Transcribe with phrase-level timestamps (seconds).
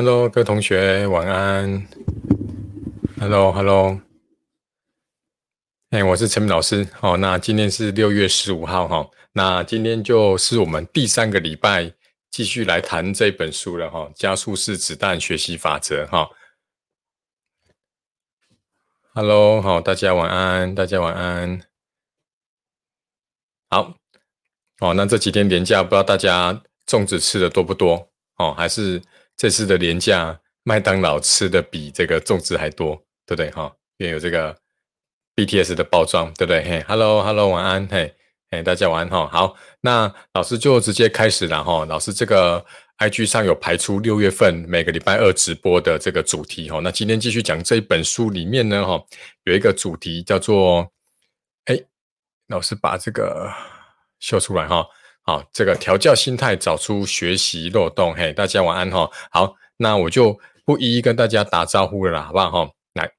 [0.00, 1.88] Hello，各位同学，晚安。
[3.18, 4.00] Hello，Hello。
[5.90, 6.86] 哎，我是陈明老师。
[7.00, 9.10] 哦，那今天是六月十五号哈。
[9.32, 11.92] 那今天就是我们第三个礼拜
[12.30, 14.08] 继续来谈这本书了哈。
[14.14, 16.30] 加速式子弹学习法则哈。
[19.14, 21.60] Hello，好，大家晚安，大家晚安。
[23.68, 23.96] 好，
[24.78, 28.08] 哦，那这几天年假，不知道大家粽子吃的多不多？
[28.36, 29.02] 哦，还是
[29.38, 33.50] 这次的年假，麦当劳吃的比这个粽子还多，对不对？
[33.52, 34.54] 哈，因为有这个
[35.34, 36.62] BTS 的包装，对不对？
[36.62, 38.14] 嘿，Hello，Hello，晚安，嘿，
[38.50, 39.26] 嘿，大家晚安哈。
[39.28, 41.86] 好，那老师就直接开始了哈。
[41.86, 42.66] 老师这个。
[42.98, 49.00] IG 上有排出六月份每个礼拜二直播的这个主题哈，那今天继续讲这一本书里面呢哈，
[49.44, 50.90] 有一个主题叫做，
[51.66, 51.80] 哎，
[52.48, 53.48] 老师把这个
[54.18, 54.84] 秀出来哈，
[55.28, 62.70] 好，这个调教心态，找出学习漏洞，嘿，大家晚安哈，好，那我就不一一跟大家打招呼了啦，好不好哈？
[62.94, 63.12] 来，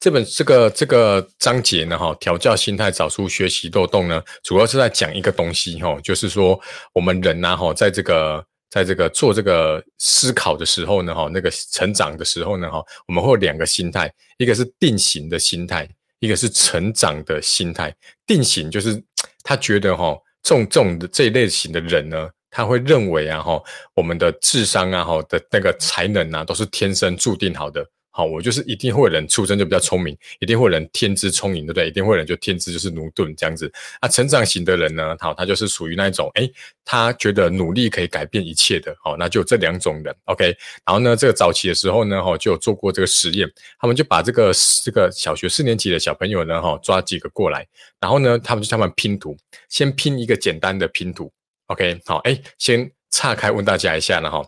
[0.00, 6.60] 这本这个这个章节呢哈，调教心态，找出学习漏洞呢，主要是在讲一个东西哈，就是说
[6.92, 17.94] 我们人呐哈，在这个在这个做这个思考的时候呢，哈，那个成长的时候呢，哈，我们会有两个心态，一个是定型的心态，一个是成长的心态。
[18.26, 19.00] 定型就是
[19.44, 23.60] 他觉得哈，重重的这一类型的人呢，他会认为啊，哈，
[23.94, 27.84] 我们的智商啊，哈的那个才能啊，都是天生注定好的。
[28.16, 31.86] 好，我就是一定会有人出生就比较聪明，一定会有人天资聪颖，对不对？
[31.86, 33.70] 一定会有人就天资就是驽钝这样子。
[34.00, 36.50] 啊，成长型的人呢，好，他就是属于那一种，哎，
[36.82, 38.96] 他觉得努力可以改变一切的。
[39.04, 40.46] 好，那就这两种人，OK。
[40.86, 43.46] 然后呢，这个早期的时候呢，哈，就有做过这个实验，
[43.78, 44.50] 他们就把这个
[44.82, 47.66] 这个小学四年级的小朋友呢，哈，抓几个过来，
[48.00, 49.36] 然后呢，他们就他们拼图，
[49.68, 51.30] 先拼一个简单的拼图
[51.66, 52.00] ，OK。
[52.06, 54.42] 好，哎，先岔开问大家一下了哈，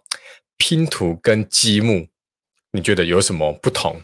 [0.57, 2.09] 拼图跟积木。
[2.78, 4.00] 你觉得有什么不同？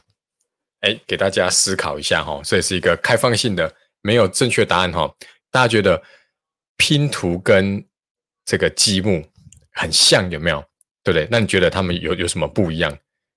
[0.80, 5.08] 哎，给大家思考一下哈，这也是一个开放性的，没有正确答案哈。
[5.52, 6.02] 大家觉得
[6.76, 7.82] 拼图跟
[8.44, 9.24] 这个积木
[9.74, 10.58] 很像，有没有？
[11.04, 11.28] 对不对？
[11.30, 12.90] 那你觉得他们有有什么不一样？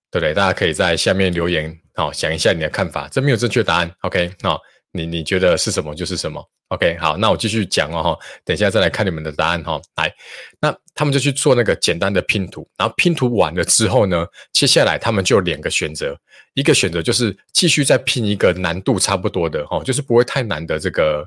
[0.09, 0.33] 对不对？
[0.33, 3.07] 大家可以在下面留言，哦，想一下你的看法。
[3.09, 4.33] 这没有正确答案，OK？
[4.41, 4.59] 好，
[4.97, 6.43] 你你觉得是什么就是什么。
[6.69, 9.79] OK，好，那我继续讲哦哈，等一下再来看你们的答案哈。
[9.95, 10.13] 来，
[10.59, 16.19] 那他们就去做那个简单的拼图，然后拼图完了之后呢，接下来他们就有两个选择，
[16.55, 21.25] 一个选择就是继续再拼一个难度差不多的哈，就是不会太难的这个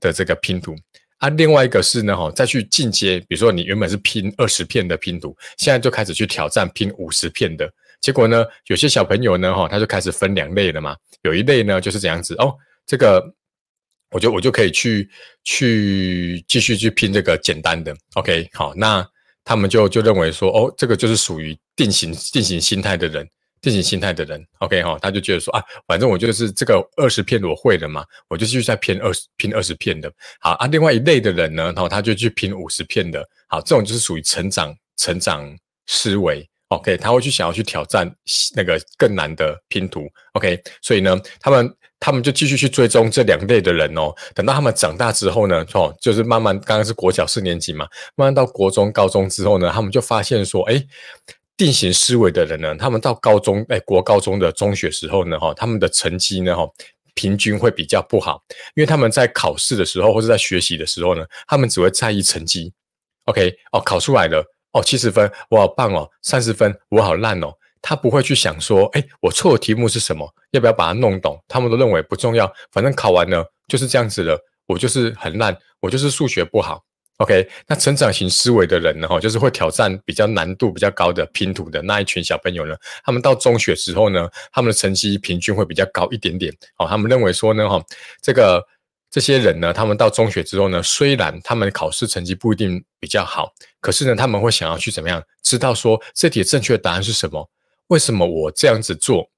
[0.00, 0.74] 的这个拼图
[1.18, 1.28] 啊。
[1.28, 7.70] 另外一个是呢哈，再去进阶，比如说你原本是拼二十片的拼图，现在就开始去挑战拼五十片的。
[8.00, 12.54] 结果呢，有些小朋友呢哈，他就开始分两类了嘛，有一类呢就是这样子哦，
[12.88, 13.22] 这个。
[14.10, 15.06] 我就我就可以去
[15.44, 19.06] 去继续去拼这个简单的，OK，好，那
[19.44, 23.28] 他们就就认为说，哦，这个就是属于定型定型心态的人，
[23.60, 30.10] 定型心态的人，OK 哈，他就觉得说啊，反正我就是这个二十片我会了嘛，我就继续再拼二十拼二十片的，
[30.40, 36.48] 好啊，另外一类的人呢，然后他就去拼五十片的，好，这种就是属于成长成长思维。
[36.68, 38.10] OK，他会去想要去挑战
[38.54, 40.06] 那个更难的拼图。
[40.32, 41.70] OK，所以呢，他们
[42.00, 44.14] 他们就继续去追踪这两类的人哦。
[44.34, 50.82] 等到他们长大之后呢，哦，就是慢慢刚刚是国小四年级嘛，慢慢到国中、高中之后呢，他们就发现说，哎，
[51.56, 56.68] 定型思维的人呢，他们到高中，哎，国高中的中学时候呢，哈，他们的成绩呢，哈，
[57.14, 58.42] 平均会比较不好，
[58.74, 62.72] 因为他们在考试的时候或者在学习的时候呢，他们只会在意成绩。
[63.24, 64.44] OK，哦，考出来了。
[64.72, 66.06] 哦，七十分，我好棒哦！
[66.20, 67.50] 三十分，我好烂哦。
[67.80, 70.28] 他不会去想说，哎，我错的题目是什么？
[70.50, 71.42] 要不要把它弄懂？
[71.48, 74.38] 他们都认为不重要，反正考完了就是这样子了。
[74.66, 76.82] 我就是很烂，我就是数学不好。
[77.18, 79.08] OK，那成长型思维的人呢？
[79.08, 82.76] 哈，就是会挑战比较难度比较高的拼图的那一群小朋友呢。
[83.02, 86.52] 他们到中学时候呢，他们的成绩平均会比较高一点点。
[86.76, 87.82] 哦，他们认为说呢，哈，
[88.22, 88.64] 这个。
[89.10, 93.50] 这些人呢，他们到中学之后呢，虽然他们考试成绩不一定比较好，
[93.80, 97.48] 可是呢，他们会想要去怎么样，知道说这题正确的答案是什么？
[97.88, 99.28] 为什么我这样子做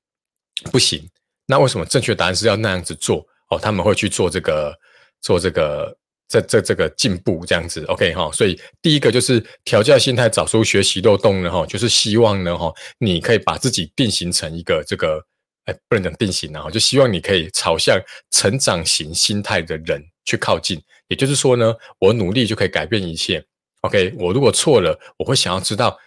[0.70, 1.08] 不行？
[1.46, 3.26] 那为什么正确答案是要那样子做？
[3.48, 4.72] 哦，他们会去做这个，
[5.20, 5.96] 做这个，
[6.28, 7.84] 这这这个进步这样子。
[7.86, 15.24] OK 哈，所以第一个就是调教心态，找出学习漏洞呢，哈，就是希望呢，哈，你可以把自己定型成一个这个。
[15.66, 18.00] 哎，不能讲定型啊，就希望你可以朝向
[18.30, 20.82] 成长型心态的人去靠近。
[21.08, 23.44] 也就是说呢，我努力就可以改变一切。
[23.82, 25.98] OK，我如果错了，我会想要知道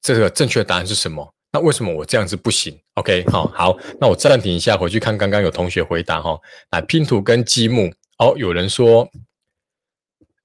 [0.00, 1.30] 这个正确答案是什么。
[1.56, 6.38] 那为什么我这样子不行？OK，好，好，那我暂停一下，回去看刚刚有同学回答哈。
[6.70, 9.10] 那拼图跟积木，哦，有人说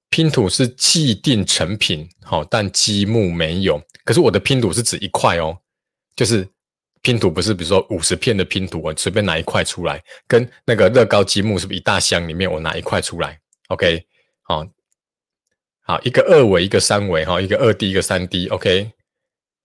[0.08, 3.78] 拼图是既定成品，好，但积木没有。
[4.06, 5.58] 可是我的拼图是指一块哦，
[6.16, 6.48] 就是
[7.02, 13.38] 拼图不是，比如说五十片的拼图，我随便拿一块出来，跟那个乐高积木是不是一大箱里面我拿一块出来
[13.68, 14.02] ？OK，
[14.40, 14.66] 好，
[15.82, 18.92] 好，一个二维，一个三维，哈，一个二 D，一个三 D，OK，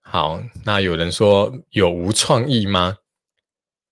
[0.10, 2.98] 好，那有人说有无创意吗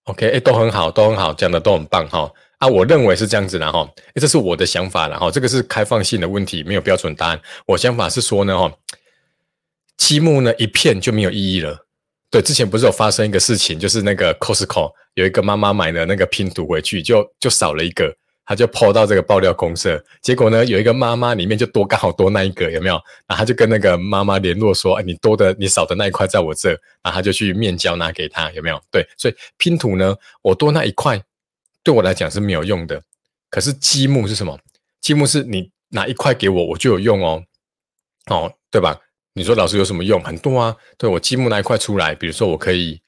[0.06, 2.32] ？OK，哎，都很好，都很好，讲的都很棒，哈。
[2.58, 3.86] 啊，我认为是这样子的哈，
[4.16, 7.42] 这是我的想法了哈，这个是开放性的问题，没有标准答案。
[7.68, 8.74] 我想法是说呢哈，
[9.98, 11.86] 积木呢一片就没有意义了。
[12.32, 22.96] 对，之前不是有发生一个事情，就是那个 Costco 有一个妈妈买了那个拼图回去，就就少了一个，他就抛到这个爆料公社，结果呢有一个妈妈里面就多刚好多那一个，有没有？
[23.26, 26.70] 然后他就跟那个妈妈联络说，哎，你多的你少的那一块在我这，
[27.02, 28.82] 然后他就去面交拿给他，有没有？
[28.92, 31.22] 对，所以拼图呢，我多那一块。
[31.84, 33.00] 对我来讲是没有用的，
[33.48, 34.58] 可是积木是什么？
[35.02, 37.44] 积木是你拿一块给我，我就有用哦，
[38.26, 39.00] 哦，对吧？
[39.34, 40.20] 你说老师有什么用？
[40.24, 40.76] 很多啊。
[40.98, 43.00] 对我积木那一块出来，比如说我可以，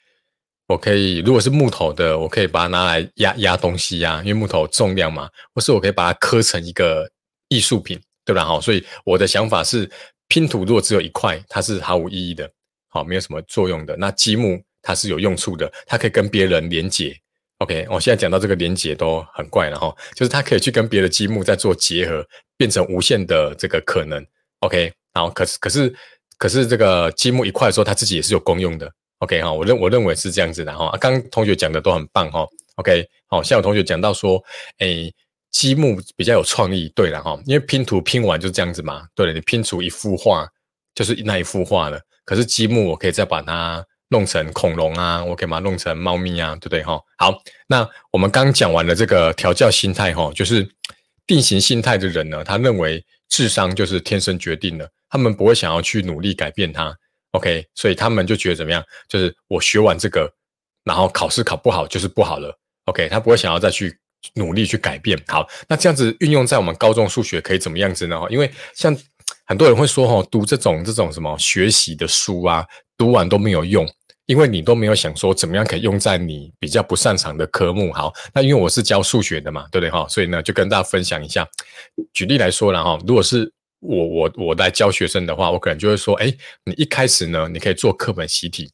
[0.67, 5.29] 我可以，如果是木头的，我可以把它拿来压压东西呀，因为木头重量嘛。
[5.53, 7.09] 或是我可以把它刻成一个
[7.47, 8.43] 艺术品，对吧？
[8.43, 9.89] 好，所以我的想法是，
[10.27, 12.51] 拼图如果只有一块，它是毫无意义的，
[12.89, 13.95] 好，没有什么作用的。
[13.95, 17.17] 那积木它是有用处的，它可以跟别人连接。
[17.59, 22.27] OK，我现在讲到这个连接都很怪了哈，就是它可以去跟别的积木在做结合，
[22.57, 24.23] 变成无限的这个可能。
[24.59, 25.95] OK，然后可是可是
[26.37, 28.91] 可是这个积木一块的时候，它自己也是有功用的。
[29.19, 30.95] OK 哈，我认我认为是这样子的哈。
[30.99, 32.45] 刚同学讲的都很棒哈。
[32.75, 34.43] OK，好，像有同学讲到说，
[34.79, 35.11] 哎，
[35.51, 36.91] 积木比较有创意。
[36.95, 39.07] 对了哈，因为拼图拼完就是这样子嘛。
[39.15, 40.47] 对了，你拼出一幅画
[40.95, 41.99] 就是那一幅画了。
[42.25, 43.85] 可是积木我可以再把它。
[44.09, 46.97] 弄成恐龙啊，我可以把它弄成猫咪啊，对不对哈？
[47.17, 47.37] 好，
[47.67, 50.65] 那我们刚讲完了这个调教心态哈，就是
[51.25, 56.95] 定型心态的人呢，他认为智商就是天生决定的，他们不会想要去努力改变它。
[57.37, 58.83] OK，所以他们就觉得怎么样？
[59.07, 60.31] 就是我学完这个，
[60.83, 62.57] 然后考试考不好就是不好了。
[62.85, 63.97] OK，他不会想要再去
[64.33, 65.17] 努力去改变。
[65.27, 68.19] 好，那这样子运用在我们高中数学可以怎么样子呢？
[68.29, 68.95] 因为像
[69.45, 72.65] 很多人会说哈，读这种这种什么学习的书啊，
[72.97, 73.87] 读完都没有用。
[74.25, 80.05] 因为你都没有想说怎么样可以用在你比较不擅长的科目，好，那因为我是教数学的嘛，对不对哈？
[80.09, 81.47] 所以呢，就跟大家分享一下。
[82.11, 83.49] 举例来说了哈，如果是
[83.79, 86.33] 我我我来教学生的话，我可能就会说，哎，
[86.65, 88.71] 你一开始呢，你可以做课本习题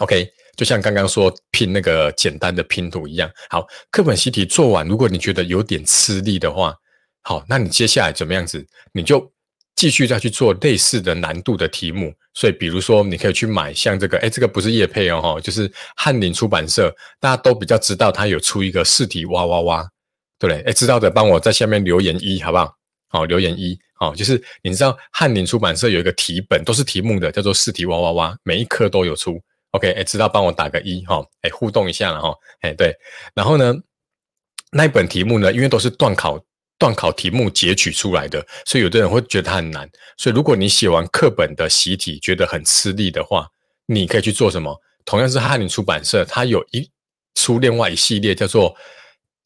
[0.00, 3.30] ，OK，就像刚刚说拼那个简单的拼图一样。
[3.48, 6.74] 好，课本习题做完，如果你觉得有点吃力的话，
[7.22, 8.66] 好，那你接下来怎么样子？
[8.92, 9.32] 你就
[9.76, 12.12] 继续再去做类似的难度的题目。
[12.34, 19.88] 所以，比如说，你可以去买像这个，哎，这个不是叶配哦，就是翰林出版社，大家都比较知道，它有出一个试题哇哇哇，
[20.36, 20.62] 对不对？
[20.62, 22.74] 哎，知道的帮我在下面留言一，好不好？
[23.14, 29.40] 好，留言一，好，就是你知道翰林出版社有一个题本，都是题目的，叫做试题哇哇哇，每一科都有出。
[29.70, 32.92] OK，哎，知道帮我打个一，哈，哎，互动一下了，哈，哎，对，
[33.32, 33.72] 然后呢，
[34.72, 36.44] 那一本题目呢，因为都是断考。
[36.76, 39.88] 段考题目截取出来的，所以有的人会觉得它很难。
[40.16, 43.46] 所以如果你写完课本的习题觉得很吃力的话，
[43.86, 44.76] 你可以去做什么？
[45.04, 46.90] 同样是翰林出版社，它有一
[47.36, 48.74] 出另外一系列叫做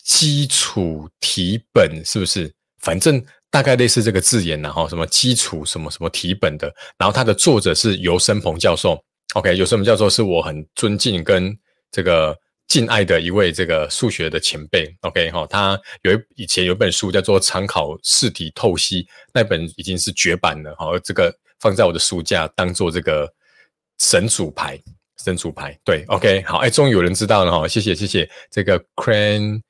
[0.02, 2.50] 基础题本，是不是？
[2.78, 8.98] 反正大概类似这个字眼然后什么基础什么什么题本的，然后它的作者是尤生鹏教授。
[9.34, 11.56] OK，尤生鹏教授是我很尊敬跟
[11.90, 12.36] 这个。
[12.68, 23.26] 敬爱的一位这个数学的前辈，OK 哈，他有一以前有本书叫做《常考试题透析》，那本已经是绝版了，好，这个放在我的书架当做这个
[24.00, 24.78] 神主牌，
[25.24, 29.62] 神主牌，对，OK 好，哎，终于有人知道了哈，谢谢谢谢，这个 Cran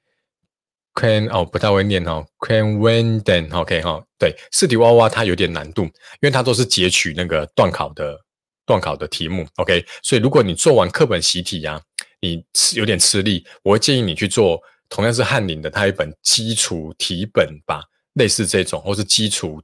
[0.99, 5.90] Queen 哦，不太会念哦，Queen Wenden，OK 哈，对，试题娃娃它有点难度，因
[6.23, 8.19] 为它都是截取那个段考的
[8.67, 11.81] 段考的题目，OK，所以如果你做完课本习题呀。
[12.21, 17.81] 你吃有点吃力，我会建议你去做同样是翰林的，它一本基础题本吧，
[18.14, 19.62] 类似这种，或是基础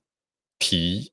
[0.61, 1.11] 题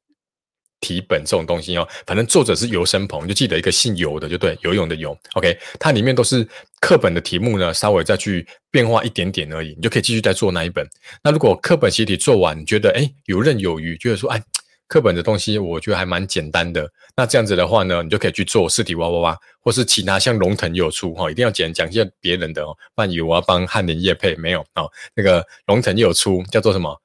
[0.82, 1.88] 题本这种东西哦。
[2.06, 5.18] 反正作者是游生鹏，就记得一个姓游的，就对，游泳的游。
[5.36, 6.46] OK，它里面都是
[6.82, 10.86] 课本的题目呢，稍微再去变化一点点而已，你就可以继续再做那一本。
[11.24, 14.44] 那如果课本习题做完，你觉得哎游刃有余，觉得说哎。
[14.88, 16.86] 课本的东西我觉得还蛮简单的，
[17.16, 27.02] 那这样子的话呢，你就可以去做试题哇哇哇，或是其他像龙腾有出哈，一定要讲讲一下别人的哦，不然以为我要帮翰林叶配没有哦，那个龙腾有出叫做什么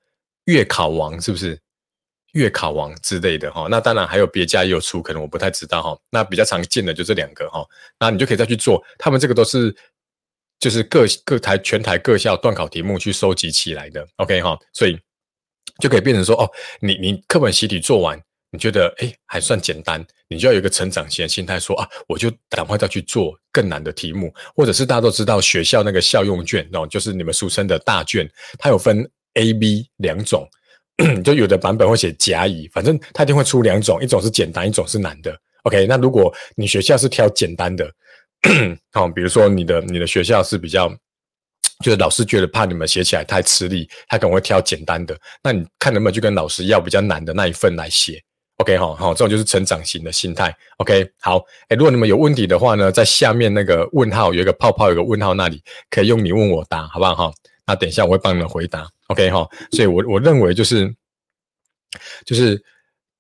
[0.47, 1.56] 月考王是不是？
[2.37, 7.66] 月考王之类的哈，那当然还有别家也有出，可能我不太知道哈，那比较常见的就这两个哈，
[7.99, 9.75] 那你就可以再去做，他们这个都是
[10.61, 14.99] 就是各各台全台各校段考题目去收集起来的，OK 哈，所以。
[15.81, 16.50] 就可以变成说，哦，
[16.81, 18.19] 你你课本习题做完，
[18.50, 28.26] 你觉得哎还算简单，你就要有一个成长型的心态，说啊，我就赶快再去做更难的题目，或者是大家都知道学校那个校用卷哦，就是你们俗称的大卷，
[28.59, 30.49] 它有分 A、B 两种，
[31.24, 35.36] 就有的版本会写甲乙，反正它一定会出两种，一种是简单，一种是难的。
[35.64, 37.90] OK，那如果你学校是挑简单的，
[38.92, 40.94] 好，比如说你的你的学校是比较。
[41.84, 45.14] 就是老师觉得怕你们写起来太吃力，他可能会挑简单的。
[45.42, 48.18] 那你看能不能去跟老师要比较难的那一份来写
[48.56, 50.56] ？OK 哈，好，这种就是成长型的心态。
[50.78, 51.36] OK，好，
[51.68, 55.60] 哎，如果你们有问题的话呢，在下面那个问号有一个泡泡，有个问号那里
[55.90, 57.32] 可以用你问我答，好不好哈？
[57.66, 58.88] 那等一下我会帮你们回答。
[59.08, 60.94] OK 哈，所以我我认为就是
[62.25, 62.62] 就是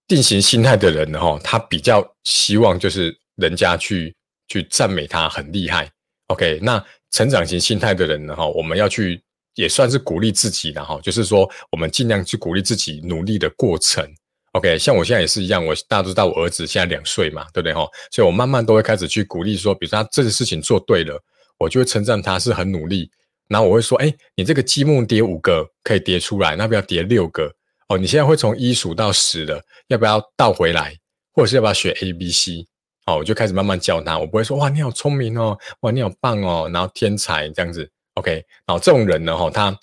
[0.06, 4.14] 定型心态的人哈，他比较希望就是人家去
[4.48, 5.90] 去赞美他很厉害。
[6.28, 6.84] OK，那。
[7.12, 9.22] 成长型心态的人呢，哈，我们要去
[9.54, 14.04] 也算是鼓励自己的哈，就是说我们尽量去鼓励自己努力的过程。
[14.52, 17.88] OK，像我现在也是一样，我大家都知道我儿子现在两岁嘛，对不对哈？
[18.10, 21.18] 所以我慢慢都会开始去鼓励说，比如说他这个事情做对了，
[21.58, 23.10] 我就会称赞他是很努力。
[23.48, 27.52] 然后我会说，哎，你这个积木叠五个可以叠出来，那不要叠六个
[27.88, 27.96] 哦。
[27.96, 30.96] 你现在会从一数到十的，要不要倒回来，
[31.32, 32.66] 或者是要不要学 A B C？
[33.06, 38.32] 哦，我就开始慢慢教他，我不会说哇你好聪明哦，哇你好棒哦，然后天才这样子，OK，
[38.66, 39.78] 然后这种人呢，哈，他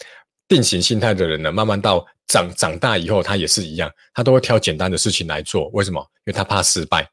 [0.48, 6.02] 定型心态的人呢，慢慢到长长大以后，他也是一样，他都会挑简单的事情来做，为什么？
[6.26, 7.10] 因为他怕失败，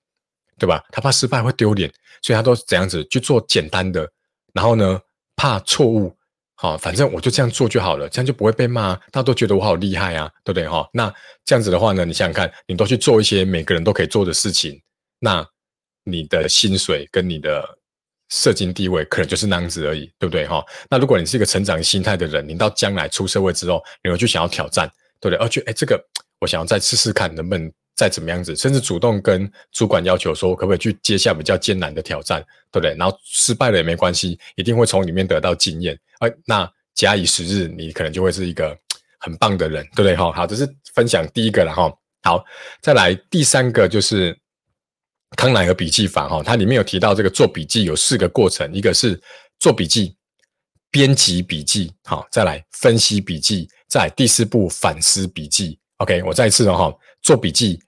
[0.59, 0.85] 对吧？
[0.91, 1.89] 他怕失败会丢脸，
[2.23, 4.11] 所以他都怎样子去做简单的，
[4.53, 5.01] 然后呢，
[5.37, 6.13] 怕错误，
[6.61, 10.69] 好，反正我就这样做就好了，这样就不会被骂，大家都觉得我好厉害啊，对不对？
[10.69, 11.13] 哈，那
[11.45, 14.81] 这样子的话呢，你想想看，你都去做一些每个人都可以做的事情，
[15.19, 15.47] 那。
[16.03, 17.63] 你的薪水跟你的
[18.31, 20.65] 社经地位可能就是那样子而已，对不对哈？
[20.89, 24.91] 那如果你是一个成长心态的人，你到将来出社会之后，你会去想要挑战，
[25.21, 25.39] 对不对？
[25.39, 26.03] 而且，哎，这个
[26.41, 32.41] 我想要再试试看，能不能再怎么样子，甚至主动跟主管要求说，可不可以去接下比较艰难的挑战，
[32.73, 32.97] 对不对？
[32.97, 35.95] 然后失败了也没关系，一定会从里面得到经验。
[36.21, 38.75] 哎，那假以时日，你可能就会是一个
[39.19, 40.33] 很棒的人，对不对哈？
[40.33, 41.93] 好，这是分享第一个了哈。
[42.23, 42.43] 好，
[42.81, 44.35] 再来第三个就是。
[45.37, 49.19] 康乃尔笔记法哈，它里面有提到这个做笔记有四个过程，一个是
[49.61, 50.17] 做笔记、
[50.91, 55.79] 编辑笔记，好，再来分析笔记，在第四步反思笔记。
[55.99, 56.93] OK，我再一次的哈，
[57.23, 57.81] 做笔记、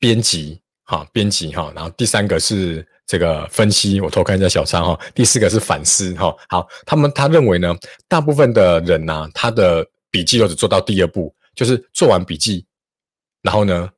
[0.00, 6.34] 编辑，哈，编辑哈，然后第三个是这个分析，我偷看一下小仓哈，第四个是反思哈。
[6.48, 7.72] 好，他们他认为呢，
[8.08, 12.66] 大部分的人呢，他的笔记都只做到第二步，就是做完笔记，
[13.42, 13.88] 然后呢。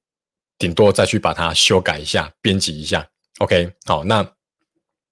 [0.59, 3.05] 顶多再去把它修改一下、编辑一下
[3.39, 4.25] ，OK，好，那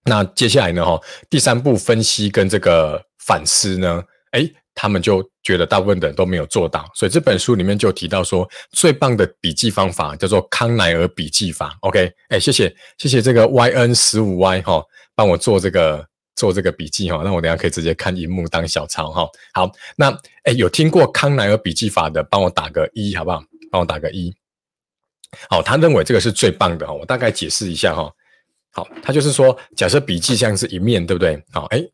[0.05, 0.85] 那接下来呢？
[0.85, 4.01] 哈，第三步分析跟这个反思呢？
[4.31, 4.49] 哎，
[4.81, 14.83] 他们就觉得大部分的人都没有做到，所以这本书里面就提到说，最棒的笔记方法叫做康奈尔笔记法，OK，哎，谢谢谢谢这个 YN 十五 Y 哈，
[15.15, 16.03] 帮我做这个
[16.35, 19.29] 做这个笔记哈，那我等下可以直接看荧幕当小抄哈。
[19.53, 20.11] 好，那
[20.45, 23.43] 哎，有听过康奈尔笔记法的，帮我打个一好不好？
[23.71, 24.35] 帮我打个一。
[25.51, 26.95] 好，他认为这个是最棒的哈。
[26.95, 28.11] 我大概解释一下哈。
[28.73, 31.39] 好，他就是说，假设笔记像是一面，对不对？
[31.53, 31.85] 好，哎，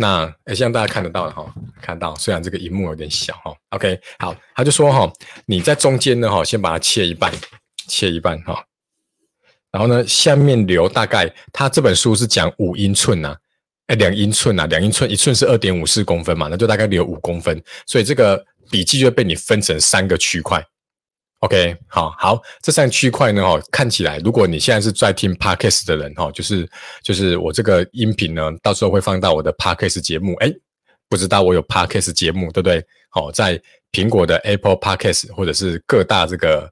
[0.00, 2.14] 那哎，希望大家看得到哈，看到。
[2.16, 3.54] 虽然这个荧幕有点小哈。
[3.68, 5.12] OK，好，他就说哈，
[5.44, 7.30] 你在中间呢哈，先把它切一半，
[7.86, 8.64] 切一半哈。
[9.70, 13.36] 然后呢，下面留大概，他这本书是讲五英寸呐，
[13.88, 17.62] 哎，两英寸呐，两英寸，一寸是二点五四公分嘛，那就大概留五公分。
[17.84, 20.64] 所以这个笔记就被你分成三个区块。
[21.40, 26.68] OK，好好，这三区块呢，哈，看起来，如果你现在是在听 Podcast 的人，哈，就是
[27.02, 30.52] 就是我这个音频呢，到时候会放到我的 Podcast 节目，哎，
[31.08, 32.84] 不知道我有 Podcast 节目，对不对？
[33.08, 36.70] 好，在苹果的 Apple Podcast 或者是各大这个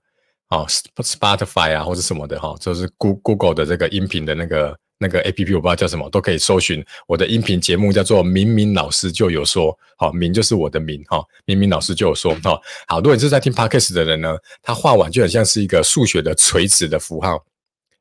[0.51, 4.79] 哦 Spotify 啊或者什么的，哈，就是 Google 的这个音频的那个。
[4.99, 9.77] 那个 A P P 我不知道叫什么，都可以搜寻我的音频节目，叫做“明明老师就有说”。
[9.97, 12.61] 好，明就是我的明哈，明明老师就有说哈。
[12.89, 17.45] 好，如果你是在听 Podcast 的人呢，他画完就很像是一个数学的垂直的符号。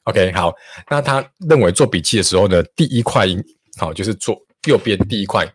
[0.03, 0.53] OK，好，
[0.89, 3.27] 那他认为做笔记的时候呢，第一块
[3.77, 4.35] 好就是做
[4.65, 5.47] 右边第一块，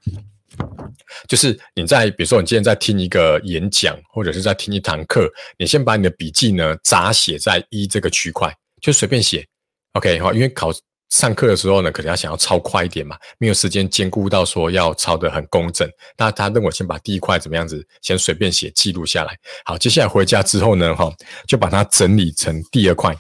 [1.26, 9.44] 就是你在比如说你今天在听一个演讲，或者是在听一堂课，你先把你的笔记呢杂写在一这个区块，就随便写。
[9.94, 10.70] OK，好，因为考。
[11.12, 15.87] 上课的时候呢，可能要想要抄快一点嘛，没有时间兼顾到说要抄得很工整。
[16.16, 19.37] 那他认为先把第一块怎么样子，先随便写记录下来。
[19.66, 21.12] 好，接下来回家之后呢，哈，
[21.47, 23.14] 就把它整理成第二块，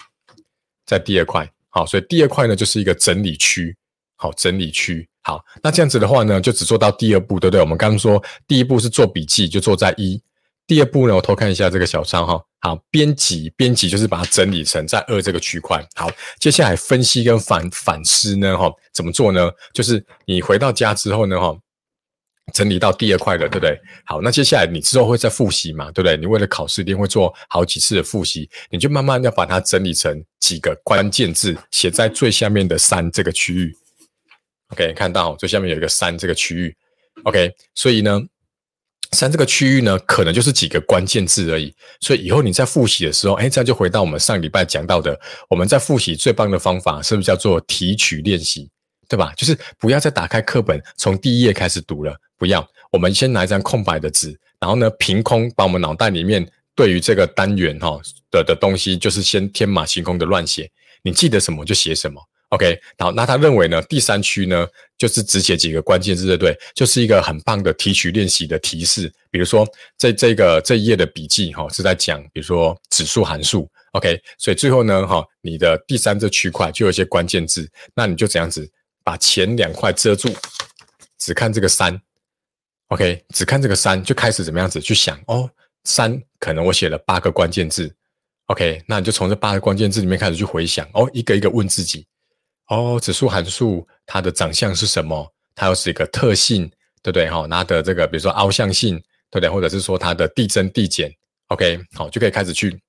[0.86, 1.46] 在第二块。
[1.68, 3.76] 好，所以第二块呢就是一个整理区。
[4.16, 5.06] 好，整理区。
[5.20, 7.60] 好，那这样子的话呢，就只做到第二步，对不对？
[7.60, 10.18] 我们刚刚说第一步是做笔记，就做在一；
[10.66, 12.42] 第二步呢，我偷看一下这个小抄哈。
[12.64, 15.84] 好，编辑编辑就是把它整理成在二这个区块。
[15.96, 19.50] 好，接下来分析跟反反思呢，哈，怎么做呢？
[19.74, 21.58] 就是你回到家之后呢，哈，
[22.54, 23.76] 整理到第二块了，对不对？
[24.04, 26.16] 好，那接下来你之后会再复习嘛，对不对？
[26.16, 33.76] 你为了考试一定会做好几次的复习，你就慢慢要把它整理成几个关键字，写在最下面的三这个区域。
[34.68, 36.76] OK，看到最下面有一个三这个区域。
[37.24, 38.22] OK，所以呢。
[39.12, 41.74] 三这个区域呢，可能就是几个关键字而已。
[42.00, 48.68] 所以以后你在复习的时候，哎，这样就回到我们上礼拜讲到的，我们在复习最棒的方法，是不是叫做提取练习？
[49.08, 49.32] 对吧？
[49.36, 52.16] 就是不要再打开课本，从第一页开始读了。
[52.38, 58.00] 不要，我们先拿一张空白的纸，然后呢，凭空把我们脑袋里面对于这个单元哈
[58.30, 60.70] 的的东西，就是先天马行空的乱写。
[61.02, 62.22] 你记得什么就写什么。
[62.52, 63.80] OK，好，那他认为呢？
[63.88, 64.68] 第三区呢，
[64.98, 66.58] 就是只写几个关键字，对对？
[66.74, 69.10] 就是一个很棒的提取练习的提示。
[69.30, 69.66] 比如说，
[69.96, 73.66] 在这个这一页的笔记哈，是在讲，比如说指数函数。
[73.92, 78.70] OK，所以最后呢，哈，你的第三这区块就有一些关键字，那你就这样子
[79.02, 80.28] 把前两块遮住，
[81.18, 81.98] 只看这个三。
[82.88, 85.48] OK，只看这个三，就开始怎么样子去想哦，
[85.84, 87.90] 三可能我写了八个关键字。
[88.48, 92.06] OK，那你就从这八个关键字里面开始去回想哦，一个一个问自己。
[92.72, 95.30] 哦，指数函数它的长相是什么？
[95.54, 96.66] 它又是一个特性，
[97.02, 97.28] 对不对？
[97.28, 98.96] 哈，它的这个比如说凹向性，
[99.30, 99.50] 对不对？
[99.50, 101.12] 或者是说它的递增递减
[101.48, 102.80] ，OK，好，就可以开始去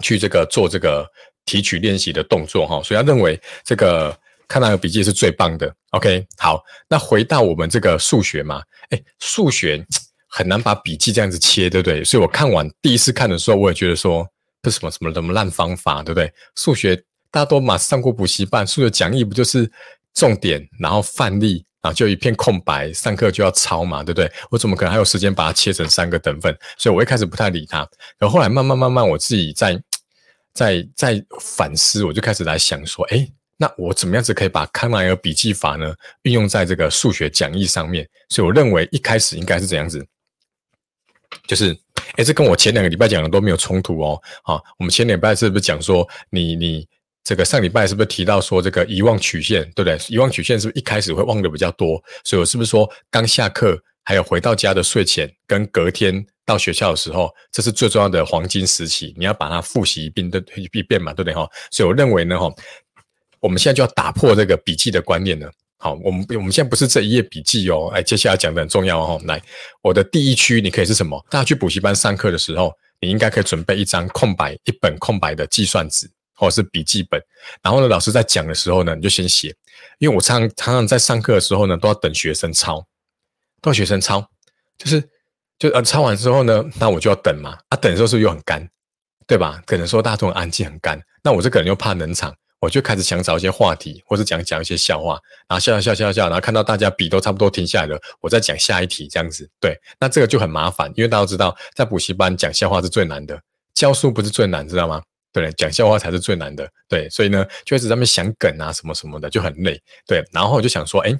[0.00, 1.06] 去这个做这个
[1.44, 2.82] 提取练习的动作哈。
[2.82, 4.18] 所以他认为这个
[4.48, 9.84] 看那个笔记是最棒的，OK，好，那回到我们这个数学嘛，哎，数学
[10.28, 12.02] 很难把笔记这样子切，对不对？
[12.02, 14.26] 所以我看完第一次看的时候，我也觉得说
[14.62, 16.32] 这什么什么什么烂方法，对不对？
[16.56, 16.98] 数学。
[17.34, 19.68] 大家都马上过补习班，数学讲义不就是
[20.14, 24.30] 重点，然后范例，然后就一片空白，上课就要抄嘛，对不对？
[24.52, 26.56] 我怎么可能还有时间把它切成三个等份？
[26.78, 27.78] 所以我一开始不太理他，
[28.18, 29.82] 然后后来慢慢慢慢，我自己在
[30.52, 35.92] 在在反思，我就开始来想说，哎，那我怎么样子可以把康奈尔笔记法呢
[36.22, 38.08] 运用在这个数学讲义上面？
[38.28, 40.06] 所以我认为一开始应该是怎样子，
[41.48, 41.76] 就是，
[42.14, 44.22] 哎，这跟我前两个礼拜讲的都没有冲突哦。
[44.44, 46.88] 好，我们前两礼拜是不是讲说，你你。
[47.24, 49.98] 这个上礼拜是不是提到说这个遗忘曲线，对不对？
[50.08, 52.00] 遗忘曲线是不是一开始会忘的比较多？
[52.22, 61.48] 所以我是不是说刚下课，还有回到家的睡前，跟隔天到学校的时候，这是最重要的黄金时期，你要把它复习一遍的一遍嘛，对不对哈？
[61.70, 62.52] 所以我认为呢哈，
[63.40, 65.50] 我们现在就要打破这个笔记的观念呢。
[65.78, 69.20] 好，我们我们现在不是这一页笔记哦，哎，接下来讲的很重要哦。
[69.24, 69.42] 来，
[69.82, 71.22] 我的第一区你可以是什么？
[71.30, 76.10] 大家去补习班上课的时候，你应该可以准备一张空白一本空白的计算纸。
[76.34, 77.20] 或者是笔记本，
[77.62, 79.54] 然后呢，老师在讲的时候呢，你就先写，
[79.98, 82.84] 因为我常常常在上课的时候呢，都要等学生抄，
[83.62, 84.26] 都要学生抄，
[84.76, 85.02] 就是
[85.58, 88.68] 就呃抄完之后呢，那我就要等嘛，啊等的时候是不是又很干，
[89.26, 89.62] 对吧？
[89.66, 95.18] 可能说大家都很安静很干，那我这个人又怕冷场，我就开始想找一些话题，或者讲讲一些笑话，
[95.48, 103.40] 然后笑笑笑笑笑，然后看到大家笔都差不多停下来了，我再讲下一题这样子，对，那这个就很麻烦，因为大家都知道，在补习班讲笑话是最难的，
[103.72, 105.02] 教书不是最难，知道吗？
[105.34, 106.70] 对，讲笑话才是最难的。
[106.88, 109.82] 对，所以呢，就一直在那边想梗啊，什么什么的，就很累。
[110.06, 111.12] 对，然后我就想说，哎，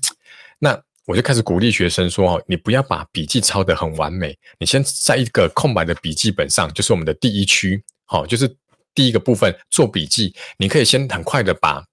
[0.61, 8.48] 那我就开始鼓励学生说，哦，你不要把笔记抄得很完美，你先在一个空白的笔记本上，就是我们的第一区，好，就是
[8.94, 11.85] 第一个部分做笔记，你可以先很快的把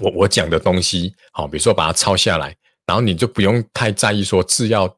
[0.00, 4.96] 我我讲的东西，好，比如说把它抄下来，然后你就不用太在意说字要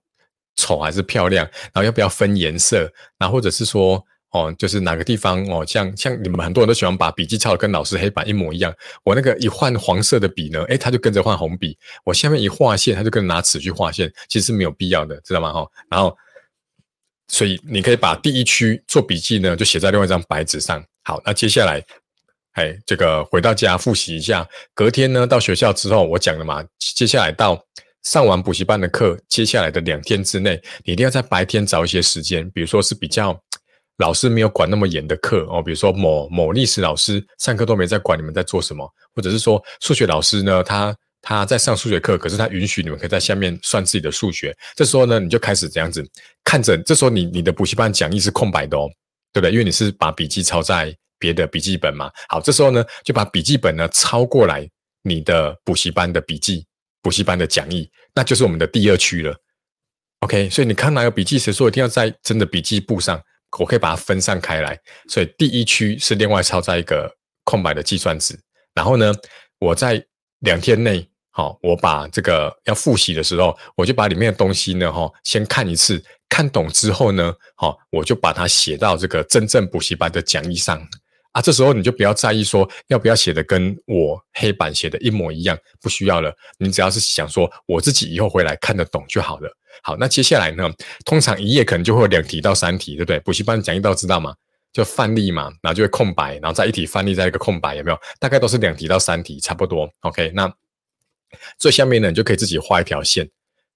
[0.54, 4.00] 丑还是漂亮，然后要不要分颜色，然后或者是说。
[4.30, 8.70] 哦，就是哪个地方哦，像像你们很多人都喜欢把笔记抄的跟老师黑板一模一样。
[9.02, 11.76] 我那个一换黄色的笔呢，诶，他就跟着换红笔。
[12.04, 15.50] 我下面一画线，他就跟着拿尺去画线，其实是没有必要的，知道吗？
[15.50, 16.14] 哈，然后，
[17.28, 20.84] 所以你可以把第一区做笔记呢，就写在另外一张白纸上。
[21.04, 21.82] 好，那接下来，
[22.52, 24.46] 哎，这个回到家复习一下。
[24.74, 27.58] 隔天呢，到学校之后，我讲了嘛，接下来到
[28.02, 33.42] 上完补习班的课，接下来的两天之内，你一定要在白天找一些时间，比如说是比较。
[33.98, 44.56] 老师没有管那么严的课哦，比如说某某历史老师上课都没在管你们在做什么，或者是说数学老师呢，他他在上数学课，可是他允许你们可以在下面算自己的数学。
[44.76, 46.04] 这时候呢，你就开始这样子
[46.44, 48.88] 看着，这时候你你的补习班讲义是空白的哦，
[49.32, 49.50] 对不对？
[49.50, 52.08] 因为你是把笔记抄在别的笔记本嘛。
[52.28, 54.68] 好，这时候呢，就把笔记本呢抄过来
[55.02, 56.64] 你的补习班的笔记、
[57.02, 59.36] 补习班的讲义，那就是我们的第二区了。
[60.20, 63.20] OK，所以你看哪个笔记，谁说一定要在真的笔记簿上？
[63.58, 67.10] 我可以把它分散开来，所以第一区是另外抄在一个
[67.44, 68.38] 空白的计算纸，
[68.74, 69.12] 然后呢，
[69.58, 70.04] 我在
[70.40, 80.80] 两天内好，我把这个要复习的时候，我就把里面的东西呢，哈，先看一次，看懂之后呢，好，我就把它写到这个真正补习班的讲义上。
[81.32, 86.34] 啊，这时候你就不要在意说要不要写的跟我黑板写的一模一样，不需要了。
[86.58, 89.57] 你只要是想说我自己以后回来看得懂就好了。
[89.82, 90.70] 好，那接下来呢，
[91.04, 93.20] 通常一页可能就会有两题到三题，对不对？
[93.20, 94.34] 补习班讲义都知道吗？
[94.72, 97.98] 就范例嘛，然后就会空白，然后再一题范例，再一个空白，有没有？
[98.20, 99.88] 大概都是两题到三题，差不多。
[100.00, 100.52] OK，那
[101.58, 103.28] 最下面呢，你就可以自己画一条线。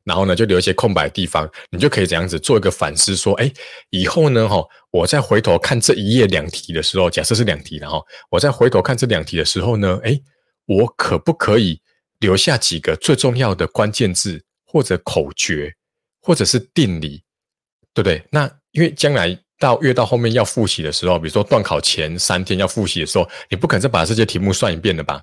[0.04, 3.48] 然后呢，就留一些空白地方，你就可以这样子做一个反思，说，哎，
[3.90, 4.60] 以后呢，哈，
[4.90, 10.20] 我再回头看这一页两题的时候，假设是两题，然后我再回头看这两题的时候呢，哎，
[10.66, 11.80] 我可不可以
[12.18, 15.72] 留下几个最重要的关键字，或者口诀，
[16.22, 17.22] 或者是定理，
[17.92, 18.22] 对不对？
[18.30, 25.20] 那因为将来到越到后面要复习的时候，比如说段考前三天要复习的时候，你不可能再把这些题目算一遍的吧？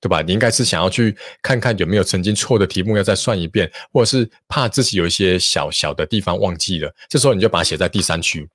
[0.00, 0.20] 对吧？
[0.20, 8.48] 你应该是想要去看看有没有曾经错的题目要再算一遍，或者是怕自己有一些小小的地方忘记了，这时候你就把它写在第三区。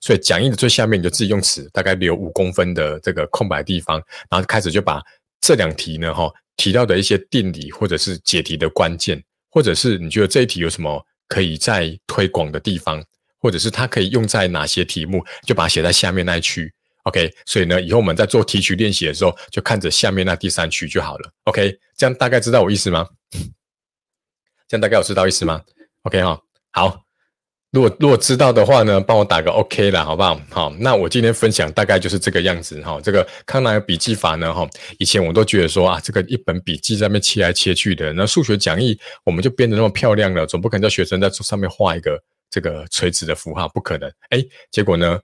[0.00, 5.02] 所以讲义的最下面你就自己用尺大概留五公分的这个空白地方，然后开始就把
[5.40, 13.04] 这两题呢哈提到的一些定理或者是解题的关键，或者是你觉得这一题有什么可以在推广的地方，
[13.40, 16.72] 或者是它可以用在哪些题目，就把它写在下面那一区。
[17.02, 21.32] OK，所以呢，以后我们在做提取练习的时候，就看着下面那第三区就好了。
[21.42, 23.08] OK，这样大概知道我意思吗？
[24.68, 25.60] 这样大概有知道意思吗
[26.04, 27.03] ？OK 哈，好，
[27.74, 30.40] 如果如果知道的话呢，帮我打个 OK 啦，好不好？
[30.48, 33.00] 好，那我今天分享大概就是这个样子哈。
[33.02, 34.64] 这个康奈尔笔记法呢，哈，
[35.00, 42.16] 以前我都觉得说啊，这个一本笔记在那切来切去的，那数学讲义我们就编得那么漂亮了，总不可能叫学生在上面画一个
[42.48, 44.08] 这个垂直的符号，不可能。
[44.30, 45.18] 哎，结果呢？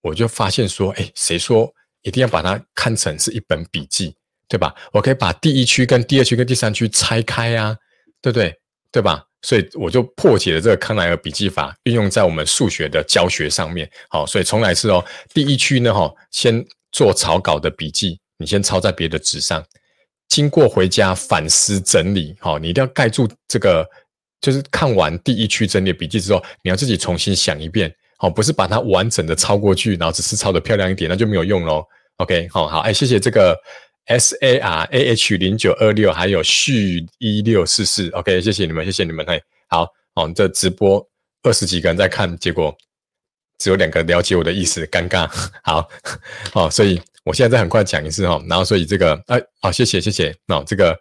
[0.00, 4.16] 我就发现说，哎，谁说一定要把它看成是一本笔记，
[4.48, 4.74] 对吧？
[4.92, 7.76] 我可以把第一区跟第二区跟第三区拆开啊，
[8.22, 8.54] 对不对？
[8.90, 9.24] 对吧？
[9.42, 13.90] 所以我就破解了这个康奈尔笔记法，运用在我们数学的教学上面。
[14.08, 15.04] 好，所以重来一次哦。
[15.32, 19.64] 第一区呢，哈，先做草稿的笔记，你先抄在别的纸上，
[20.28, 23.86] 经过回家反思整理，好，你一定要盖住这个，
[24.40, 27.92] 就是看完第一区整理笔记之后，你要自己重新想一遍。
[28.18, 31.82] 好，不是把它完整的抄过去，然后只是抄的漂亮一点，那就没有用喽。
[32.18, 33.58] OK，好好，哎，谢谢这个
[34.10, 38.08] S A R A H 零九二六，还有续一六四四。
[38.10, 39.24] OK，谢谢你们，谢谢你们。
[39.24, 41.00] 嘿，好，哦，这直播
[41.44, 42.76] 二十几个人在看，结果
[43.58, 45.30] 只有两个了解我的意思，尴尬。
[45.62, 45.88] 好，
[46.52, 50.98] 好，所以我现在再很快讲一次哈，然后所以这个，哎，好，谢谢谢谢，那这个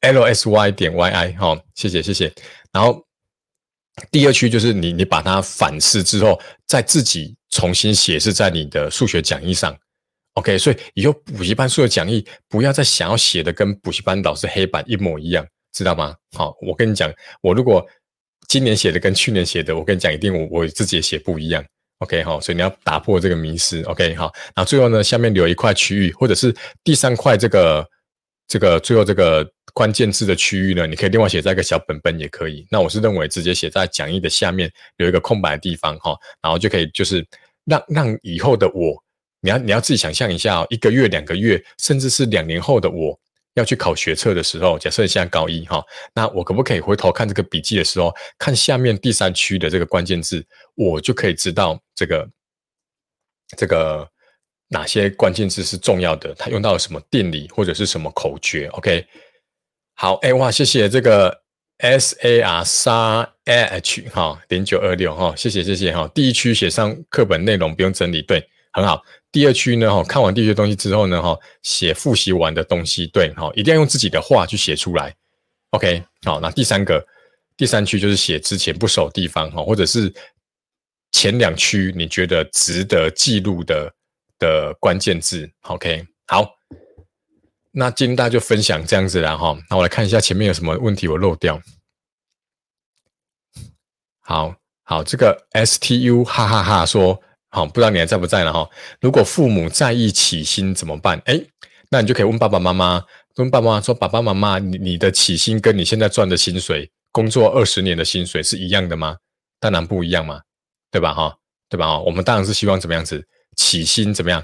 [0.00, 2.32] L S Y 点 Y I，好，谢谢谢谢，
[2.72, 3.06] 然后。
[4.10, 9.76] 第二区就是你，你把它反思之后，再自己重新写，是在你的数学讲义上。
[10.34, 16.14] OK，所以以后补习班所有讲义不要再想要写的跟补习班老师黑板一模一样，知道吗？
[16.36, 17.12] 好，我跟你讲，
[17.42, 17.86] 我如果
[18.48, 21.64] 今年写的跟去年写的，我跟你讲，一定我我自己也写不一样。
[21.98, 23.82] OK，好，所以你要打破这个迷思。
[23.82, 27.86] OK，好，然后最后呢，下面留一块区域，或者是第三块这个
[28.48, 29.48] 这个最后这个。
[29.72, 32.66] 关键字的区域呢，你可以另外写在一个小本本也可以。
[32.72, 36.12] 那我是认为直接写在讲义的下面留一个空白的地方哈，
[36.42, 37.24] 然后就可以就是
[37.66, 39.00] 让让以后的我，
[39.40, 43.18] 你要你要自己想象一下哦，一个月、两个月，甚至是两年后的我
[43.54, 52.28] 要去考学测的时候，假设现在高一哈，那我可不可以回头看这个笔记的时候，看下面第三区的这个关键字，我就可以知道这个
[53.56, 54.08] 这个
[54.68, 59.04] 哪些关键字是重要的，它用到了什么定理或者是什么口诀？OK。
[59.94, 61.42] 好，哎哇，谢谢这个
[61.78, 66.08] S A R 沙 H 哈零九二六哈，谢谢谢谢哈。
[66.14, 69.02] 第一区写上课本内容不用整理，对，很好。
[69.32, 75.14] 第二区呢哈，看完第一区东西之后呢哈，写复习完的东西，对，哈，一定要用自己的话去写出来。
[75.70, 77.06] OK，好，那第三个
[77.56, 80.12] 第三区就是写之前不熟地方哈，或者是
[81.12, 83.92] 前两区你觉得值得记录的
[84.38, 85.50] 的关键字。
[85.62, 86.48] OK，好。
[87.72, 91.62] 那今天大家就分享这样子了哈，那我来看一下前面有什么问题我漏掉。
[94.18, 94.52] 好
[94.82, 98.68] 好，这个 STU 哈哈哈说，好，不知道你还在不在了哈。
[99.00, 101.20] 如果父母在意起薪怎么办？
[101.24, 101.40] 哎，
[101.90, 103.04] 那你就可以问爸爸妈妈，
[103.36, 109.16] 问爸爸妈妈说，爸爸妈妈，你你的起薪跟你现在赚的薪水，工作二十年的薪水是一样的吗？
[109.58, 110.40] 当然不一样嘛，
[110.90, 111.36] 对吧哈？
[111.68, 111.98] 对吧哈？
[111.98, 114.42] 我们当然是希望怎么样子，起薪怎么样，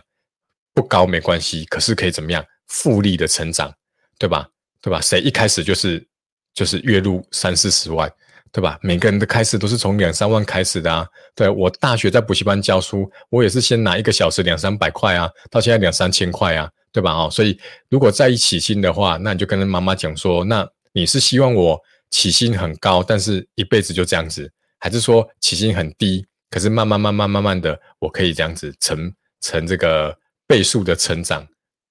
[0.75, 2.45] 不高没关系，可是可以怎么样？
[2.67, 3.73] 复利的成长，
[4.19, 4.49] 对吧？
[4.83, 5.01] 对吧？
[5.01, 6.05] 谁一开始就是
[6.53, 8.13] 就是月入三四十万，
[8.53, 8.79] 对吧？
[8.81, 11.07] 每个人的开始都是从两三万开始的啊。
[11.35, 17.13] 对我大学在补习班教书，我也是先拿一个小时两三百块啊，到现在两三千块啊，对吧？
[17.13, 17.59] 哦，所以
[17.91, 21.79] 如果在一起薪的话，那你就跟妈妈讲说，那你是希望我
[22.11, 31.47] 起薪很高，但是一辈子就这样子，还是说起薪很低，可是慢慢慢慢慢慢的，我可以这样子成成这个倍数的成长，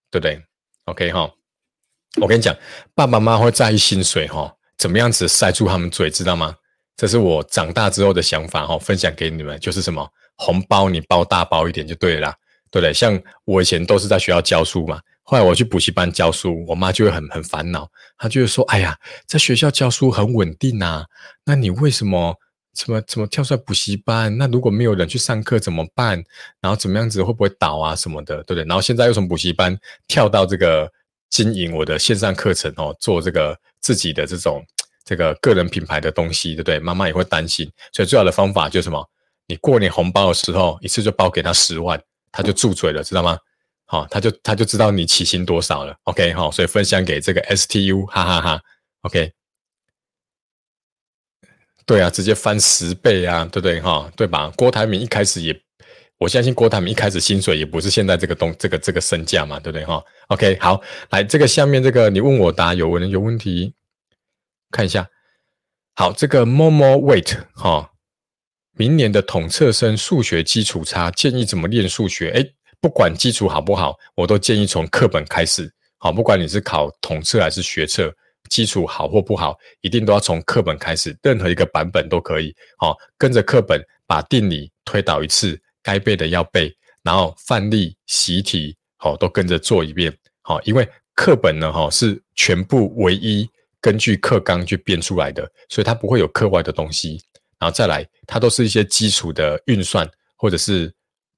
[0.10, 0.42] 对不对
[0.86, 1.30] ？OK 哈，
[2.20, 2.56] 我跟你讲，
[2.96, 6.56] 爸爸妈妈会在意薪水哈，怎么样子塞住他们嘴，知道吗？
[6.98, 10.08] 这是我长大之后的想法哈，分享给你们，就是什么
[10.38, 12.34] 红包你包大包一点就对了，
[12.72, 12.94] 对不对？
[12.94, 15.02] 像我以前都是在学校教书嘛。
[15.28, 21.04] 后来我去补习班教书，我妈就会很很烦恼，她就会说：“哎呀，在学校教书很稳定啊，
[21.46, 22.36] 那你为什么
[22.76, 24.38] 怎么怎么跳出来补习班？
[24.38, 26.24] 那如果没有人去上课怎么办？
[26.62, 28.64] 然后怎么样子会不会倒啊什么的，对不对？
[28.66, 29.76] 然后现在又从补习班
[30.08, 30.88] 跳到这个
[31.36, 34.66] 经营我的线上课程哦，做这个自己的这种
[35.04, 36.80] 这个个人品牌的东西，对不对？
[36.80, 39.06] 妈妈也会担心，所以最好的方法就是什么？
[39.46, 43.38] 你过年红包的时候一次就包给他十万，他就住嘴了，知道吗？”
[43.84, 48.62] 好，他就他就知道你起薪多少了，OK，好，所以分享给这个 STU，哈哈哈
[49.02, 49.34] ，OK，
[51.86, 53.82] 对啊，直接翻十倍啊，对不对？
[53.82, 54.52] 哈，对吧？
[54.56, 55.54] 郭台铭一开始也，
[56.18, 59.86] 我相信郭台铭一开始薪水也不是现在这个东这个这个身价嘛，对不对？
[59.86, 63.74] 哈，OK，好，来这个下面这个你问我答，有问有问题，
[64.72, 65.08] 看一下，
[65.96, 67.92] 好，这个 Momo Wait 哈，
[68.74, 72.30] 明年的统测生数学基础差，建议怎么练数学？
[72.32, 72.46] 哎。
[72.82, 75.68] 不管基础好不好，我都建议从课本开始。
[75.98, 78.14] 好，不管你是考统测还是学测，
[78.48, 81.18] 基础好或不好，一定都要从课本开始。
[81.24, 82.54] 任何一个版本都可以。
[82.78, 90.12] 好，跟着课本把定理推导一次，该背的要背，然后范例、习题，好，都跟着做一遍。
[90.42, 93.48] 好，因为课本呢，哈，是全部唯一
[93.80, 97.22] 根据课纲去编出来的，所以它不会有课外的东西。
[97.60, 100.92] 然后再来，它都是一些基础的运算，或者是。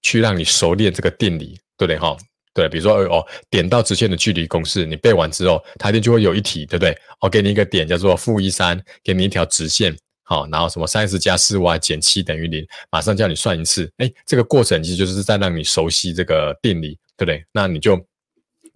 [0.04, 2.16] 去让你熟练这个定理，对不对哈？
[2.54, 6.98] 对，比如说哦，点到直线的距离公式，你背完之后，它一定就会有一题，对不对？
[7.20, 9.94] 我给你一个点叫做负一三，给你一条直线，
[10.28, 13.90] 好，然后什么三十加四 y 减七等于零，马上叫你算一次。
[13.98, 17.46] 哎，这个过程其实就是在让你熟悉这个定理，对不对？
[17.54, 17.98] 那你就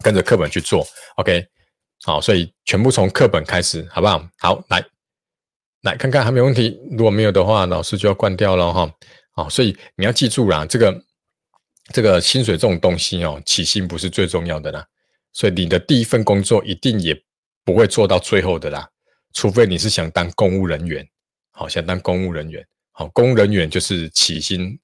[0.02, 0.86] 跟着课本去做
[1.16, 1.46] ，OK？
[2.04, 4.26] 好，所以全部从课本开始，好不好？
[4.38, 4.82] 好，来，
[5.82, 8.90] 来看看还没有问题，如果没有的话，老师就要关掉了哈。
[9.32, 11.04] 好，所以你要记住啦，这个。
[11.92, 14.86] 这个薪水这种东西哦，起薪不是最重要的啦，
[15.32, 17.12] 所以你的第一份工作一定也
[17.64, 18.88] 不会做到最后的啦，
[19.34, 21.06] 除非你是想当公务人员，
[21.52, 24.78] 好，想当公务人员，好，公务人员就是起薪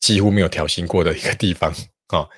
[0.00, 1.72] 几乎没有调薪过的一个地方
[2.08, 2.28] 啊，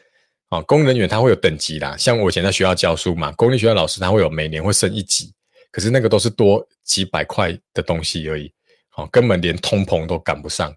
[0.48, 5.34] 好，公务人员他会有等级啦，像我以前在学校教书嘛，公立学校老师他会有每年会升一级，
[5.72, 8.52] 可是那个都是多几百块的东西而已，
[8.88, 10.72] 好，根本连通膨都赶不上，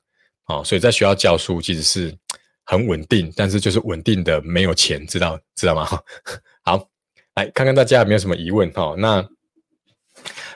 [0.46, 2.18] 啊，所以在学校教书其实是。
[2.64, 5.86] 很稳定，但是就是稳定的没有钱，知道知道吗？
[6.64, 6.88] 好，
[7.36, 8.96] 来看看大家有没有什么疑问哈。
[8.98, 9.28] 那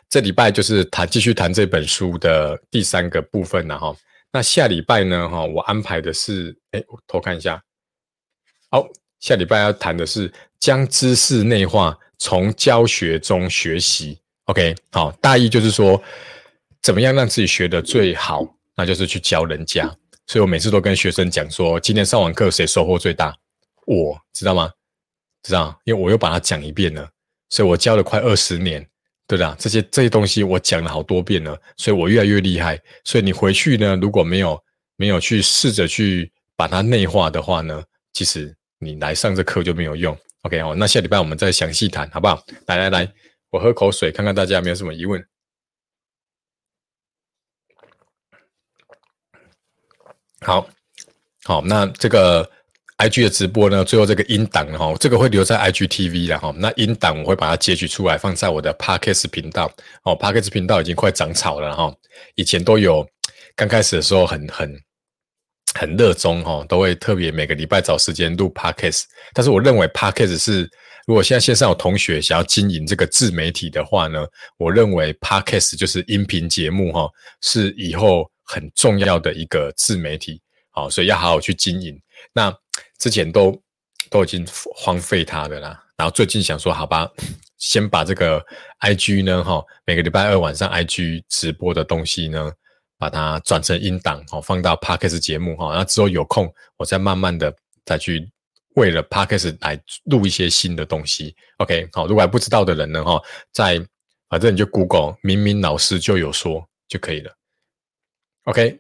[0.10, 3.96] 这礼拜就是谈继续谈这本书的第三个部分了哈。
[4.32, 7.62] 那下礼拜呢哈，我安排的是，哎，我偷看一下。
[8.70, 8.86] 好，
[9.20, 14.20] 下礼拜要谈的是将知识内化，从教学中学习。
[14.46, 16.02] OK，好，大意就是说，
[16.82, 19.86] 怎么样让自己学的最好，那就是去教人家。
[20.28, 23.36] 所以我每次都跟学生讲说，今天上完课谁收获最大？
[23.86, 24.72] 我知道吗？
[25.44, 27.10] 知道，因为我又把它讲一遍了。
[27.50, 28.86] 所以我教了快二十年，
[29.28, 32.80] 对的，这些这些东西我讲了好多遍了，所以我越来越厉害。
[33.04, 34.64] 所以你回去呢，如果没有
[34.98, 37.84] 没有去试着去把它内化的话呢，
[38.14, 40.16] 其实你来上这课就没有用。
[40.44, 42.40] OK 哦，那下礼拜我们再详细谈，好不好？
[42.68, 43.14] 来来来，
[43.50, 45.26] 我喝口水，看看大家有没有什么疑问。
[50.42, 50.70] 好，
[51.46, 52.48] 好，那这个
[52.98, 56.54] I G 的直播呢，最后这个音档哈，这个会留在 I G T V 的哈。
[56.58, 59.72] 那音档我会把它截取出来，放在我的 Parkes 频道。
[60.04, 61.94] 哦，Parkes 频道已经快长草了哈。
[62.36, 63.06] 以前都有，
[63.56, 64.76] 刚开始的时候很很
[65.74, 69.04] 很热衷哈，都会特别每个礼拜找时间录 Parkes。
[69.34, 70.70] 但是我认为 Parkes 是，
[71.06, 74.26] 如果现在线上有同学想要经营这个自媒体的话呢，
[74.58, 77.10] 我认为 Parkes 就是音频节目哈，
[77.42, 78.30] 是以后。
[78.48, 82.00] 很重要的一个自媒体，好，所以要好好去经营。
[82.32, 82.56] 那
[83.00, 83.62] 之前都
[84.10, 87.10] 都已经荒废它的啦，然后最近想说，好吧，
[87.58, 88.44] 先把这个
[88.80, 92.52] I G 呢，哈，每个礼拜二晚上 I G 直播的东西呢，
[92.98, 97.54] 把它转成音档，好，放到 Podcast 节目，哈，那之后有空我再慢慢的
[97.86, 98.30] 再去
[98.76, 101.36] 为了 Podcast 来录一些新的东西。
[101.58, 103.84] OK，好，如果还不知道的人呢，哈，在
[104.30, 107.32] 反正你就 Google 明明老师就有说就可以了。
[108.46, 108.80] OK，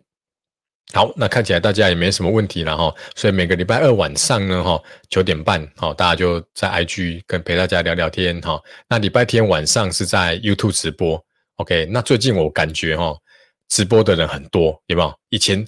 [0.93, 8.61] 好，那看起来大家也没什么问题了哈，所以每个礼拜二晚上呢，哈九点半，好，大家就在 IG 跟陪大家聊聊天哈。
[8.87, 11.21] 那礼拜天晚上是在 YouTube 直播
[11.55, 11.85] ，OK。
[11.91, 13.13] 那最近我感觉哈，
[13.67, 15.13] 直播的人很多，有没有？
[15.31, 15.65] 以前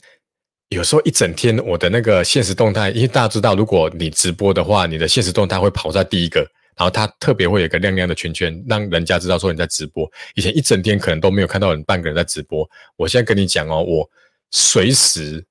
[0.69, 6.39] 有时候一整天我的那个现实动态，因为大家知道，如果你直播的话，你的现实动态会跑在第一个，
[6.77, 10.09] 然后它特别会有一个亮亮的圈圈，让人家知道说你在直播。
[10.35, 14.09] 以前一整天可能都没有看到人半个人在直播，我现在跟你讲哦，我。
[14.51, 15.45] 随时，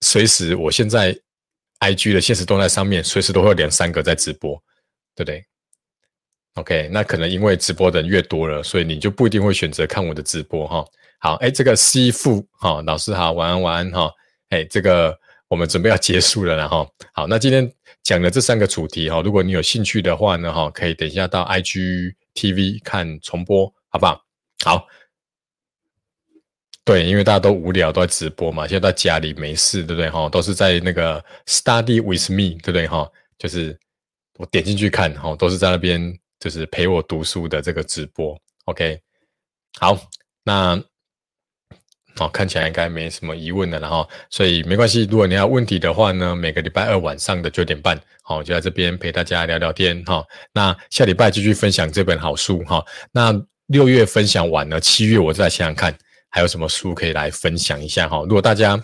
[0.00, 1.16] 随时，我现在
[1.80, 4.56] I G 的现实动态上面，随时都会有两三个在直播，
[5.14, 5.44] 对不对
[6.54, 10.84] ？OK，那可能因为直播的人越多了，所以你就不一定会选择看我的直播哈。
[11.18, 14.10] 好，哎，这个 C 富哈老师好，晚安晚安哈。
[14.48, 16.88] 哎，这个我们准备要结束了了哈。
[17.12, 17.70] 好，那今天
[18.02, 24.24] 讲的这三个主题哈，如果你有兴趣的话呢哈，可以等一下到 I G T V 看重播，好不好？
[24.64, 24.86] 好。
[26.88, 28.66] 对，因为大家都无聊，都在直播嘛。
[28.66, 30.08] 现在在家里没事，对不对？
[30.08, 32.86] 哈，都是在那个 study with me，对不对？
[32.86, 33.06] 哈，
[33.38, 33.78] 就是
[34.38, 38.34] 我点进去看，哈，都是在那边，就是陪我读书的这个直播。
[38.64, 38.98] OK，
[39.78, 39.98] 好，
[40.42, 40.82] 那
[42.16, 45.06] 好，看起来应该没什么疑问了，然后，所以没关系。
[45.10, 50.24] 如果你要问题的话呢，每个礼拜二晚上的九点半，好，就在这边陪大家聊聊天，哈。
[50.54, 52.82] 那下礼拜继续分享这本好书，哈。
[53.12, 55.94] 那六月分享完了，七月我再想想看。
[56.30, 58.20] 还有什么书可以来分享一下哈？
[58.22, 58.80] 如果大家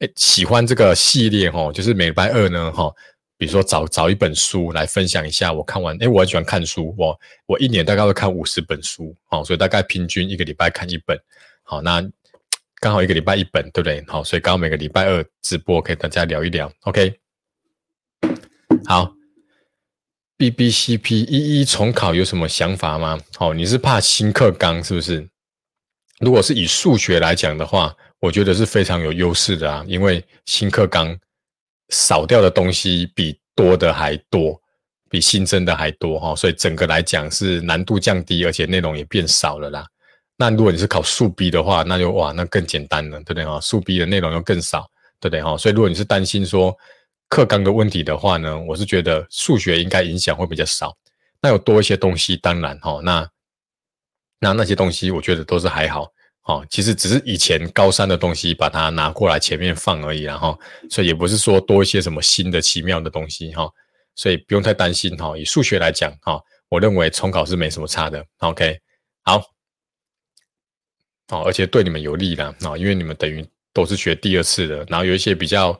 [0.00, 2.92] 诶喜欢这个系列哈，就是每礼拜二呢哈，
[3.36, 11.18] 比如说找找一本书来分享一下，我看完诶，我很喜欢看书，我我一年大概会看五十本书，哦，所以大概平均一个礼拜看一本，
[11.62, 12.02] 好，那
[12.80, 14.02] 刚好一个礼拜一本，对不对？
[14.08, 17.14] 好，所以刚好每个礼拜二直播可以大家聊一聊，OK？
[18.86, 19.12] 好
[20.38, 23.20] ，B B C P 一一重考有什么想法吗？
[23.36, 25.29] 好，你是怕新课纲是不是？
[26.20, 31.18] 如果是以数学来讲的话，我觉得是非常有优势的啊，因为新课纲
[31.88, 34.60] 少掉的东西比多的还多，
[35.08, 39.86] 比新增的还多哈，所以整个来讲是难度降低，而且内容也变少了啦。
[40.36, 43.58] 那如果你是考数 B 的话，那就哇，那更简单了，对不对哈？
[43.58, 44.86] 数 B 的内容又更少，
[45.18, 45.56] 对不对哈？
[45.56, 46.76] 所以如果你是担心说
[47.30, 50.94] 课纲的问题的话呢，我是觉得数学应该影响会比较少。
[51.40, 53.26] 那有多一些东西，当然哈，那。
[54.42, 56.10] 那那些东西，我觉得都是还好，
[56.44, 63.70] 哦，其实只是以前高三的东西，把它拿过来前面放而已，然后，所以也不是说多一些什么新的奇妙的东西，哈，
[64.16, 65.36] 所以不用太担心，哈。
[65.36, 68.80] 以数学来讲，哈，我认为重考是没什么差的，OK，
[69.24, 69.42] 好，
[71.28, 75.78] 哦，而且对你们有利啦，啊，因为你们等于都是学第二次的，然后有一些比较，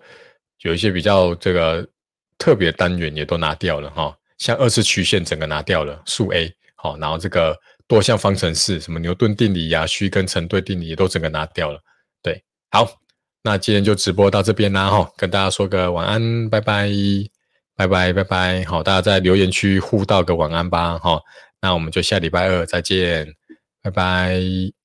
[0.60, 1.88] 有一些比较这个
[2.36, 7.58] 特别单元也都拿掉了，哈，像二次曲线整个拿掉了，数 A，好，然后这个。
[7.90, 11.81] 多项方程式，什么牛顿定理呀、虚跟成对定理也都整个拿掉了。
[12.22, 12.88] 对，好，
[13.42, 16.88] 那今天就直播到这边啦，哈，跟大家说个晚安，拜拜，
[17.74, 21.20] 拜拜，拜拜，好，大家在留言区互道个晚安吧，哈，
[21.61, 23.35] 那我们就下礼拜二再见，
[23.83, 24.79] 拜拜。